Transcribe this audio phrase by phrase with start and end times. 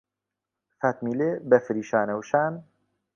[0.79, 2.53] فاتمیلێ بەفری شانەوشان